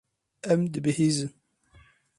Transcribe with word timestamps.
Em 0.53 0.61
dibihîzin. 0.73 1.31